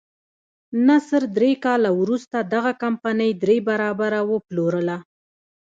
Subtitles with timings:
[0.87, 4.97] نصر درې کاله وروسته دغه کمپنۍ درې برابره وپلورله.